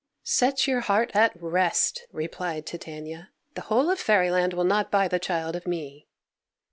[0.23, 5.19] "Set your heart at rest," replied Titania; "the whole of Fairyland will not buy the
[5.19, 6.07] child of me."